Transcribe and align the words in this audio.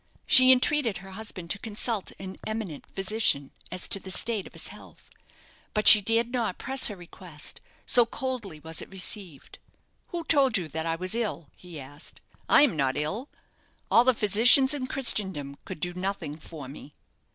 She 0.25 0.51
entreated 0.51 0.97
her 0.97 1.11
husband 1.11 1.51
to 1.51 1.59
consult 1.59 2.11
an 2.17 2.39
eminent 2.47 2.85
physician 2.91 3.51
as 3.71 3.87
to 3.89 3.99
the 3.99 4.09
state 4.09 4.47
of 4.47 4.53
his 4.53 4.69
health; 4.69 5.11
but 5.75 5.87
she 5.87 6.01
dared 6.01 6.31
not 6.33 6.57
press 6.57 6.87
her 6.87 6.95
request, 6.95 7.61
so 7.85 8.07
coldly 8.07 8.59
was 8.59 8.81
it 8.81 8.89
received. 8.89 9.59
"Who 10.07 10.23
told 10.23 10.57
you 10.57 10.67
that 10.69 10.87
I 10.87 10.95
was 10.95 11.13
ill?" 11.13 11.51
he 11.55 11.79
asked; 11.79 12.19
"I 12.49 12.63
am 12.63 12.75
not 12.75 12.97
ill. 12.97 13.29
All 13.91 14.03
the 14.03 14.15
physicians 14.15 14.73
in 14.73 14.87
Christendom 14.87 15.59
could 15.65 15.79
do 15.79 15.93
nothing 15.93 16.35
for 16.35 16.67
me." 16.67 16.95